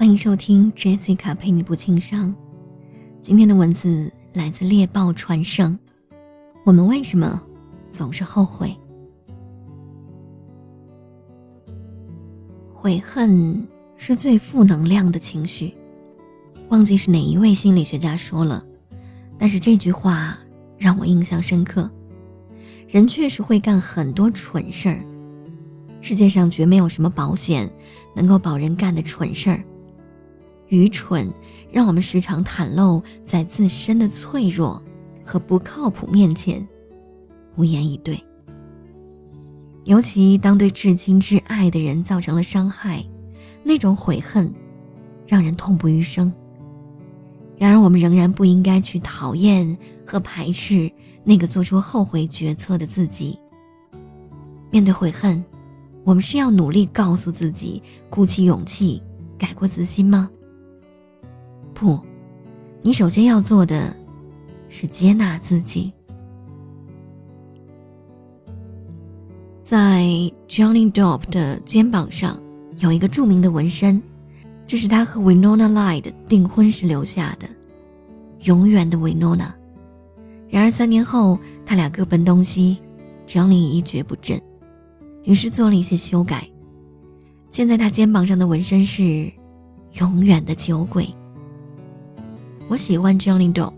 [0.00, 2.34] 欢迎收听 Jessica 陪你不情商。
[3.20, 5.78] 今天的文字来自猎豹传声。
[6.64, 7.38] 我们为什么
[7.90, 8.74] 总是后悔？
[12.72, 13.68] 悔恨
[13.98, 15.74] 是最负能量的情绪。
[16.70, 18.64] 忘记是哪一位心理学家说了，
[19.36, 20.38] 但是这句话
[20.78, 21.90] 让我印象深刻。
[22.88, 25.04] 人确实会干很多蠢事儿，
[26.00, 27.70] 世界上绝没有什么保险
[28.16, 29.62] 能够保人干的蠢事儿。
[30.70, 31.30] 愚蠢
[31.70, 34.82] 让我们时常袒露在自身的脆弱
[35.24, 36.66] 和不靠谱面前，
[37.56, 38.20] 无言以对。
[39.84, 43.04] 尤其当对至亲至爱的人造成了伤害，
[43.62, 44.52] 那种悔恨
[45.26, 46.32] 让人痛不欲生。
[47.56, 49.76] 然而，我们仍然不应该去讨厌
[50.06, 50.90] 和排斥
[51.24, 53.38] 那个做出后悔决策的自己。
[54.70, 55.44] 面对悔恨，
[56.04, 59.02] 我们是要努力告诉自己，鼓起勇气
[59.38, 60.30] 改过自新吗？
[61.80, 61.98] 不，
[62.82, 63.96] 你首先要做的，
[64.68, 65.90] 是接纳自己。
[69.64, 70.04] 在
[70.46, 72.38] Johnny Depp 的肩膀上
[72.80, 74.00] 有一个著名的纹身。
[74.66, 77.48] 这是他和 Winona Lide 订婚时留下的，
[78.42, 79.50] 永远的 Winona。
[80.50, 82.76] 然而三年后，他俩各奔东西
[83.26, 84.38] ，Johnny 一蹶不振，
[85.24, 86.46] 于是做了一些修改。
[87.50, 89.32] 现在他肩膀上的纹身是
[89.94, 91.08] 永远的酒鬼。
[92.70, 93.72] 我喜欢 Johnny Depp，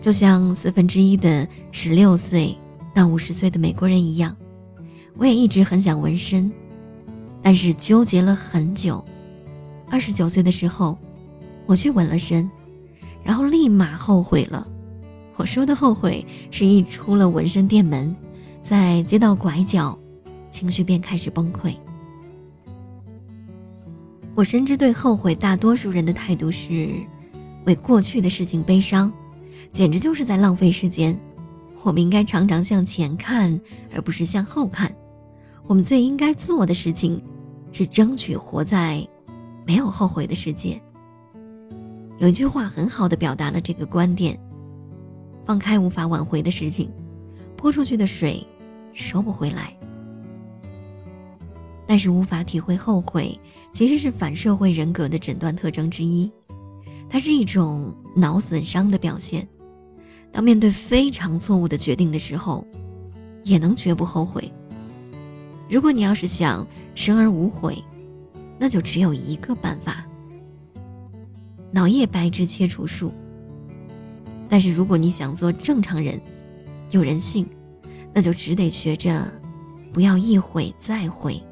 [0.00, 2.56] 就像四分之一的十六岁
[2.94, 4.36] 到五十岁的美国人一样，
[5.16, 6.48] 我也一直很想纹身，
[7.42, 9.04] 但是纠结了很久。
[9.90, 10.96] 二十九岁的时候，
[11.66, 12.48] 我去纹了身，
[13.24, 14.64] 然后立马后悔了。
[15.34, 18.14] 我说的后悔，是一出了纹身店门，
[18.62, 19.98] 在街道拐角，
[20.52, 21.74] 情绪便开始崩溃。
[24.36, 27.00] 我深知对后悔，大多数人的态度是
[27.66, 29.12] 为过去的事情悲伤，
[29.70, 31.18] 简直就是在浪费时间。
[31.82, 33.60] 我们应该常常向前看，
[33.94, 34.92] 而不是向后看。
[35.66, 37.22] 我们最应该做的事情，
[37.72, 39.06] 是争取活在。
[39.66, 40.80] 没有后悔的世界。
[42.18, 44.38] 有一句话很好的表达了这个观点：
[45.44, 46.88] 放开无法挽回的事情，
[47.56, 48.46] 泼出去的水
[48.92, 49.76] 收不回来。
[51.84, 53.38] 但是无法体会后悔，
[53.72, 56.30] 其实是反社会人格的诊断特征之一。
[57.08, 59.46] 它是一种脑损伤的表现。
[60.32, 62.66] 当面对非常错误的决定的时候，
[63.44, 64.52] 也能绝不后悔。
[65.68, 67.82] 如果你要是想生而无悔，
[68.58, 70.06] 那就只有一个办法：
[71.72, 73.12] 脑叶白质切除术。
[74.48, 76.20] 但是如果你想做正常人，
[76.90, 77.48] 有人性，
[78.12, 79.26] 那就只得学着
[79.92, 81.42] 不要一悔再悔。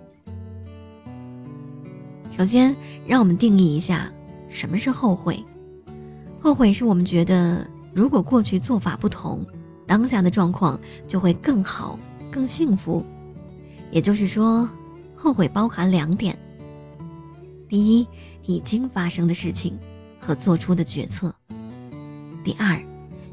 [2.36, 2.76] 首先，
[3.06, 4.12] 让我们定义一下
[4.54, 5.44] 什么是后悔。
[6.40, 9.44] 后悔是我们觉得，如果过去做法不同，
[9.84, 10.78] 当下的状况
[11.08, 11.98] 就会更好、
[12.30, 13.04] 更幸福。
[13.90, 14.68] 也就是说，
[15.16, 16.38] 后悔包含两点。
[17.68, 18.06] 第一，
[18.44, 19.76] 已经发生的事情
[20.20, 21.34] 和做出的决策。
[22.44, 22.80] 第二，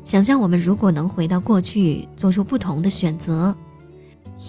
[0.03, 3.55] 想象我们如果能回到过去，做出不同的选择，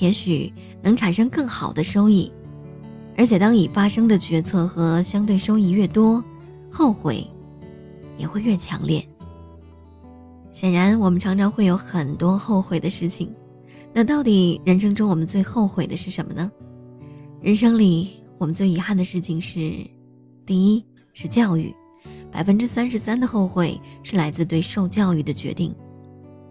[0.00, 0.50] 也许
[0.80, 2.32] 能产生更好的收益。
[3.14, 6.24] 而且，当已发生的决策和相对收益越多，
[6.72, 7.24] 后悔
[8.16, 9.06] 也会越强烈。
[10.50, 13.32] 显然，我们常常会有很多后悔的事情。
[13.92, 16.50] 那到底人生中我们最后悔的是什么呢？
[17.40, 18.22] 人生里。
[18.38, 19.86] 我们最遗憾的事情是，
[20.44, 21.72] 第一是教育，
[22.28, 25.72] 百分之三十三的后悔是来自对受教育的决定。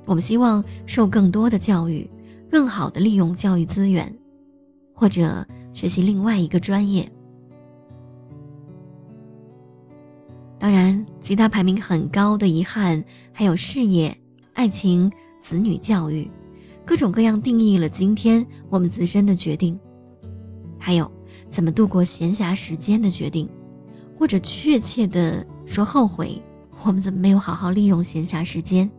[0.05, 2.09] 我们希望受更多的教育，
[2.49, 4.17] 更好的利用教育资源，
[4.93, 7.11] 或者学习另外一个专业。
[10.71, 14.17] 当然，其他排名很高的遗憾还有事业、
[14.53, 15.11] 爱情、
[15.41, 16.31] 子女教育，
[16.85, 19.77] 各种各样定义了今天我们自身的决定，
[20.79, 21.11] 还有。
[21.49, 23.49] 怎么度过闲暇时间的决定，
[24.17, 26.41] 或者确切的说，后悔
[26.85, 28.89] 我们怎么没有好好利用闲暇时间。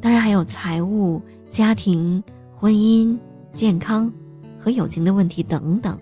[0.00, 2.22] 当然还有财务、家庭、
[2.54, 3.18] 婚姻、
[3.52, 4.12] 健康
[4.56, 5.98] 和友情的问题等等。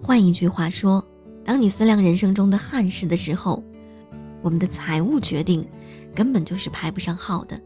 [0.00, 1.04] 换一句话说，
[1.52, 3.62] 当你思量人生中的憾事的时候，
[4.40, 5.62] 我们的财务决定
[6.14, 7.60] 根本就是排不上号的。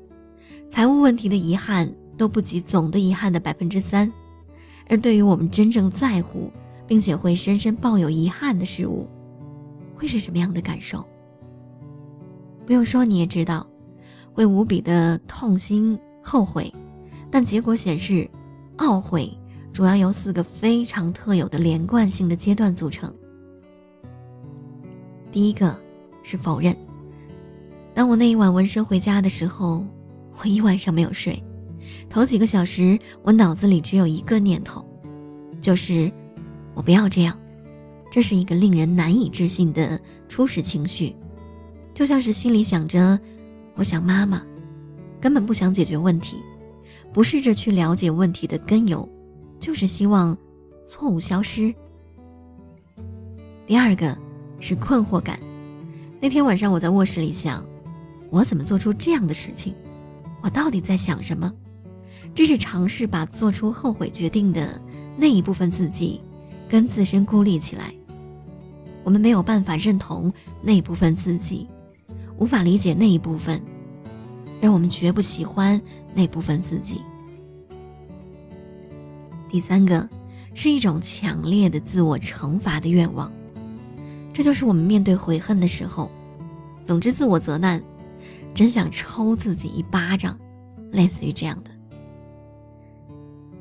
[0.69, 1.89] 财务问题的遗憾
[2.19, 4.13] 都不及总的遗憾的百分之三。
[4.89, 6.51] 而对于我们真正在乎，
[6.85, 9.09] 并且会深深抱有遗憾的事物，
[9.95, 11.07] 会是什么样的感受？
[12.67, 13.65] 不用说，你也知道，
[14.33, 16.73] 会无比的痛心后悔。
[17.31, 18.29] 但结果显示，
[18.79, 19.33] 懊悔
[19.73, 23.15] 主要由四个非常特有的连贯性的阶段组成。
[25.37, 25.79] 第一个
[26.23, 26.75] 是否认。
[27.93, 29.85] 当我那一晚纹身回家的时候，
[30.41, 31.43] 我一晚上没有睡。
[32.09, 34.83] 头几个小时，我脑子里只有一个念头，
[35.61, 36.11] 就是
[36.73, 37.39] 我不要这样。
[38.11, 41.15] 这是一个令人难以置信的初始情绪，
[41.93, 43.21] 就像是心里想着
[43.75, 44.43] 我想妈妈，
[45.21, 46.39] 根本不想解决问题，
[47.13, 49.07] 不试着去了解问题的根由，
[49.61, 50.35] 就是希望
[50.87, 51.75] 错误消失。
[53.67, 54.17] 第二个
[54.61, 55.39] 是困惑感。
[56.21, 57.65] 那天晚上我在卧室里想，
[58.31, 59.75] 我怎么做出这样的事情？
[60.43, 61.53] 我到底在想什么？
[62.35, 64.81] 这是尝试把做出后悔决定的
[65.17, 66.21] 那一部分自己，
[66.69, 67.93] 跟自身孤立起来。
[69.03, 70.33] 我们没有办法认同
[70.63, 71.67] 那一部分自己，
[72.39, 73.63] 无法理解那一部分，
[74.61, 75.81] 而我们绝不喜欢
[76.15, 77.01] 那部分自己。
[79.49, 80.07] 第三个
[80.55, 83.33] 是一种强烈的自我惩罚的愿望，
[84.37, 86.11] 这就是我们面对悔恨的时候，
[86.85, 87.83] 总之自我责难，
[88.55, 90.39] 真想抽自己一巴掌，
[90.93, 91.71] 类似于这样的。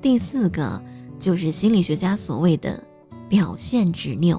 [0.01, 0.83] 第四个
[1.17, 2.83] 就是心理学家所谓的
[3.29, 4.37] 表现执拗，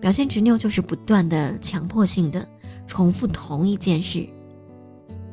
[0.00, 2.48] 表现执拗就是不断的强迫性的
[2.86, 4.26] 重复同一件事，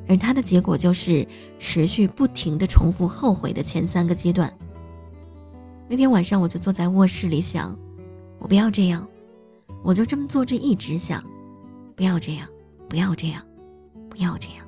[0.10, 1.26] 而它的结果就是
[1.58, 4.54] 持续不停的重复后悔的前三个阶段。
[5.88, 7.80] 那天晚上我就坐在卧室里想，
[8.40, 9.08] 我不要这样，
[9.84, 11.24] 我就这么坐着一直想，
[11.96, 12.48] 不要这样，
[12.88, 13.44] 不要这样，
[14.10, 14.66] 不要这样。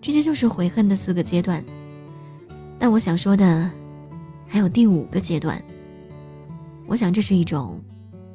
[0.00, 1.64] 这些就是悔恨的四个阶段。
[2.78, 3.70] 但我想说的，
[4.46, 5.62] 还有第五个阶段。
[6.86, 7.82] 我想这是一种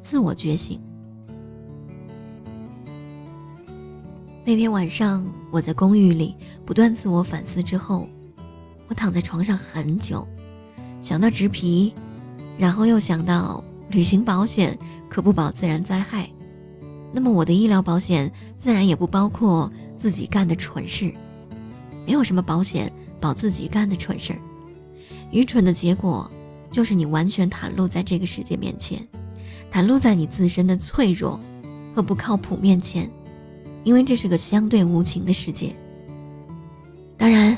[0.01, 0.81] 自我觉醒。
[4.43, 6.35] 那天晚上，我在公寓里
[6.65, 8.09] 不断自我反思之后，
[8.87, 10.27] 我躺在床上很久，
[10.99, 11.93] 想到植皮，
[12.57, 14.77] 然后又想到旅行保险
[15.09, 16.29] 可不保自然灾害，
[17.13, 21.13] 那么我的医疗保险自然也不包括自己干的蠢事，
[22.05, 22.91] 没有什么保险。
[23.21, 24.39] 保自己干的蠢事儿，
[25.29, 26.27] 愚蠢的结果
[26.71, 29.07] 就是你完全袒露在这个世界面前，
[29.71, 31.39] 袒露在你自身的脆弱
[31.93, 33.07] 和不靠谱面前，
[33.83, 35.75] 因为这是个相对无情的世界。
[37.15, 37.55] 当然，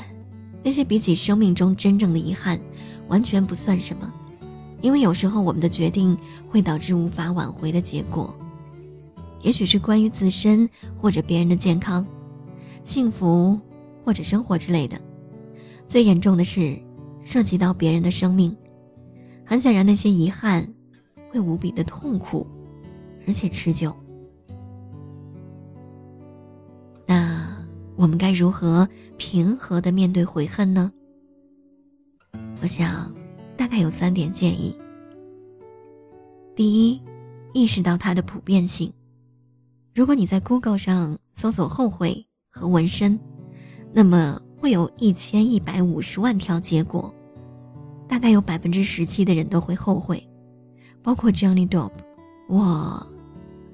[0.62, 2.60] 那些比起生命中真正的遗憾，
[3.08, 4.12] 完全不算什么，
[4.84, 6.14] 因为有时候我们的决定
[6.46, 8.36] 会导致无法挽回的结果，
[9.40, 10.68] 也许是关于自身
[11.00, 12.06] 或者别人的健康、
[12.84, 13.58] 幸福
[14.04, 15.00] 或者生活之类的。
[15.88, 16.78] 最严重的是，
[17.22, 18.54] 涉及到别人的生命。
[19.46, 20.68] 很显然，那些遗憾
[21.30, 22.46] 会无比的痛苦，
[23.26, 23.90] 而且持久。
[27.06, 27.56] 那
[27.96, 28.86] 我们该如何
[29.16, 30.92] 平和的面对悔恨呢？
[32.60, 33.10] 我想，
[33.56, 34.76] 大概有三点建议。
[36.54, 37.02] 第一，
[37.52, 38.92] 意识到它的普遍性。
[39.94, 43.18] 如果你在 Google 上搜索“后悔”和“纹身”，
[43.92, 44.40] 那么。
[44.56, 47.14] 会有一千一百五十万条结果，
[48.08, 50.26] 大概有百分之十七的人都会后悔，
[51.02, 51.90] 包括 Johnny Depp，
[52.48, 53.06] 我，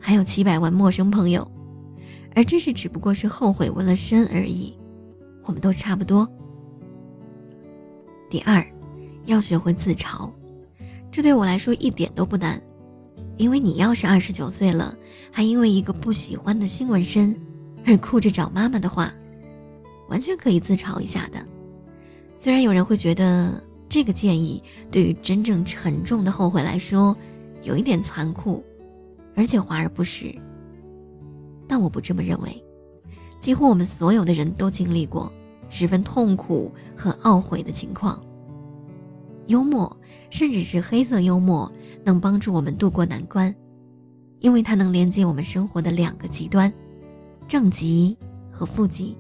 [0.01, 1.49] 还有七百万陌生朋友，
[2.35, 4.77] 而这是只不过是后悔纹了身而已，
[5.45, 6.29] 我们都差不多。
[8.29, 8.67] 第二，
[9.31, 10.29] 要学会自嘲，
[11.11, 12.61] 这对我来说一点都不难，
[13.37, 14.93] 因为你要是二十九岁了，
[15.31, 17.35] 还因为一个不喜欢的新纹身
[17.87, 19.13] 而哭着找妈妈的话。
[20.09, 21.39] 完全可以自嘲一下的，
[22.37, 24.61] 虽然有人会觉得这个建议
[24.91, 27.17] 对于真正沉重的后悔来说
[27.63, 28.65] 有一点残酷，
[29.37, 30.35] 而且华而不实，
[31.69, 32.61] 但我不这么认为。
[33.39, 35.33] 几乎我们所有的人都经历过
[35.71, 38.21] 十分痛苦和懊悔的情况。
[39.51, 39.95] 幽默，
[40.31, 41.71] 甚至是黑色幽默，
[42.05, 43.53] 能帮助我们度过难关，
[44.39, 46.73] 因为它能连接我们生活的两个极端：
[47.49, 48.17] 正极
[48.49, 49.17] 和负极。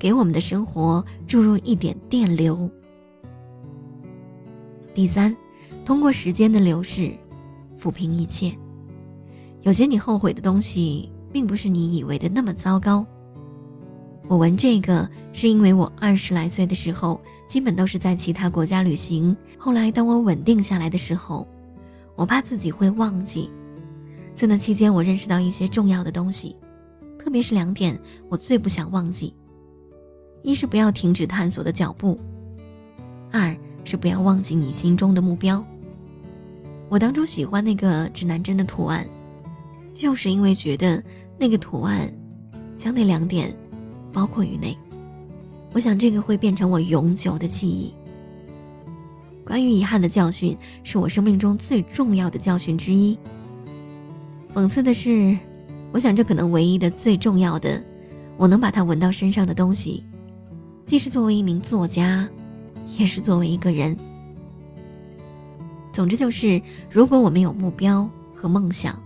[0.00, 2.68] 给我们的生活注入一点电流。
[4.92, 5.36] 第三，
[5.84, 7.14] 通过时间的流逝，
[7.80, 8.52] 抚平一切。
[9.60, 13.06] 有些你后悔的东西，并不是你以为的那么糟糕。
[14.26, 17.20] 我闻这个，是因为我二十来岁的时候，
[17.52, 19.36] 基本都是在其他国家旅行。
[19.58, 21.46] 后来，当我稳定下来的时候，
[22.16, 23.50] 我怕自己会忘记。
[24.34, 26.56] 在那期间，我认识到一些重要的东西，
[27.18, 29.34] 特别是两点，我最不想忘记。
[30.42, 32.18] 一是不要停止探索的脚步，
[33.30, 33.54] 二
[33.84, 35.62] 是不要忘记你心中的目标。
[36.88, 39.06] 我当初喜欢那个指南针的图案，
[39.92, 41.04] 就是因为觉得
[41.38, 42.10] 那个图案
[42.76, 43.54] 将那两点
[44.10, 44.74] 包括于内。
[45.72, 47.92] 我想这个会变成我永久的记忆。
[49.44, 53.18] 关于遗憾的教训，是我生命中最重要的教训之一。
[54.54, 55.36] 讽刺的是，
[55.92, 57.82] 我想这可能唯一的、最重要的，
[58.36, 60.04] 我能把它纹到身上的东西，
[60.84, 62.28] 既是作为一名作家，
[62.98, 63.96] 也是作为一个人。
[65.92, 66.60] 总之就是，
[66.90, 68.98] 如果我们有目标和梦想，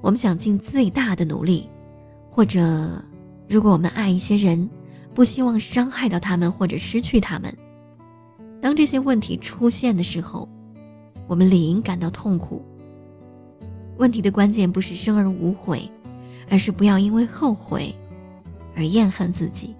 [0.00, 1.68] 我们想尽最大的努力，
[2.30, 3.02] 或者
[3.48, 4.68] 如果我们爱一些人，
[5.14, 7.54] 不希望伤害到他们或者失去他们，
[8.60, 10.48] 当这些问题出现的时候，
[11.26, 12.62] 我们理应感到痛苦。
[13.98, 15.88] 问题的关键不是生而无悔，
[16.48, 17.94] 而是不要因为后悔
[18.74, 19.74] 而厌恨自己。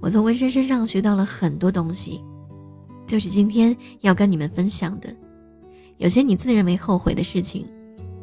[0.00, 2.22] 我从纹身身上学到了很多东西，
[3.06, 5.14] 就是今天要跟你们分享的。
[5.96, 7.66] 有些你自认为后悔的事情，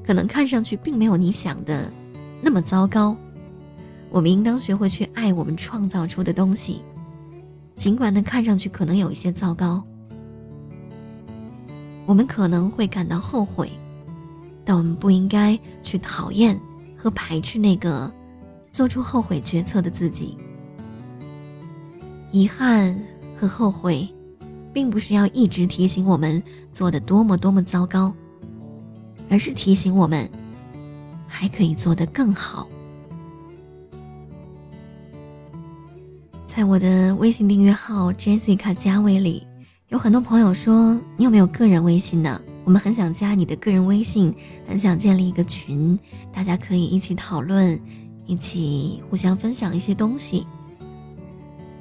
[0.05, 1.91] 可能看上去并没有你想的
[2.41, 3.15] 那么糟糕。
[4.11, 6.81] 我们应当学会去爱我们创造出的东西，
[7.75, 9.83] 尽管它看上去可能有一些糟糕。
[12.05, 13.71] 我们可能会感到后悔，
[14.65, 16.59] 但我们不应该去讨厌
[16.97, 18.11] 和排斥那个
[18.71, 20.35] 做出后悔决策的自己。
[22.31, 22.99] 遗憾
[23.35, 24.07] 和后悔，
[24.73, 28.11] 并不是要一直提醒我们做的多么多么糟糕，
[29.29, 30.27] 而是提醒我们
[31.27, 32.67] 还可以做得更好。
[36.59, 39.47] 在我的微信订阅号 Jessica 加微里。
[39.87, 42.41] 有很多朋友说你有没有个人微信呢？
[42.65, 44.35] 我们很想加你的个人微信，
[44.67, 45.97] 很想建立一个群，
[46.33, 47.79] 大家可以一起讨论，
[48.25, 50.45] 一起互相分享一些东西。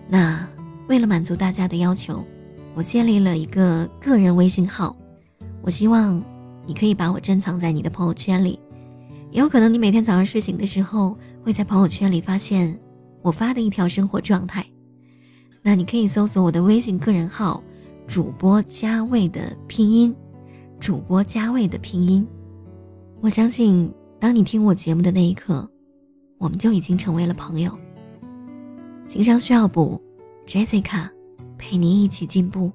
[0.09, 0.47] 那
[0.87, 2.25] 为了满足大家的要求，
[2.77, 4.95] 我建立了一个个人微信号。
[5.61, 6.23] 我希望
[6.65, 8.61] 你可以把我珍藏在你的朋友圈里，
[9.33, 12.79] 也有可能你每天早上睡醒的时候会在朋友圈里发现
[13.29, 14.65] 我发的一条生活状态。
[15.61, 17.63] 那你可以搜索我的微信个人号。
[18.07, 20.17] 主播加位的拼音，
[20.81, 22.27] 主播加位的拼音。
[23.21, 25.71] 我相信，当你听我节目的那一刻，
[26.39, 27.71] 我们就已经成为了朋友。
[29.07, 30.01] 情商需要补
[30.47, 31.11] ，Jessica
[31.59, 32.73] 陪你一起进步。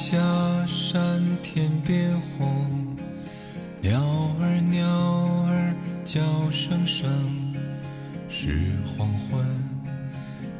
[0.00, 0.16] 下
[0.64, 2.96] 山，天变红，
[3.80, 4.00] 鸟
[4.40, 4.86] 儿鸟
[5.48, 5.74] 儿
[6.04, 7.10] 叫声声，
[8.28, 9.44] 是黄昏，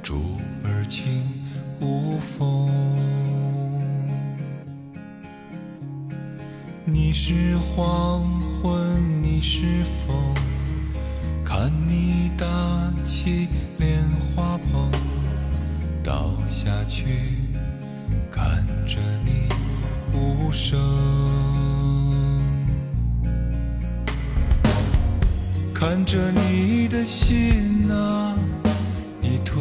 [0.02, 1.24] 竹儿轻
[1.80, 2.68] 无风。
[6.84, 10.34] 你是黄昏，你是风，
[11.44, 14.02] 看你搭起莲
[14.34, 14.90] 花蓬，
[16.02, 17.38] 倒下去。
[18.30, 19.46] 看着你
[20.16, 20.80] 无声，
[25.74, 28.34] 看着你的心啊
[29.20, 29.60] 一退，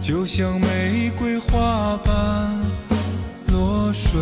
[0.00, 2.58] 就像玫瑰花瓣
[3.48, 4.18] 落水。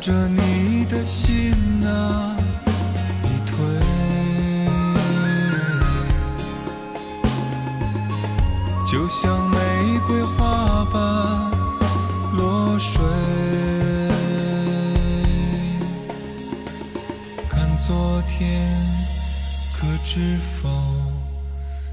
[0.00, 1.52] 着你的心
[1.86, 2.34] 啊
[3.22, 3.58] 已退，
[8.90, 9.56] 就像玫
[10.06, 11.50] 瑰花瓣
[12.34, 13.02] 落水。
[17.50, 18.74] 看昨天，
[19.78, 20.70] 可知否？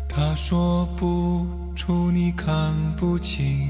[0.08, 1.46] 他说不
[1.76, 3.68] 出，你看不清。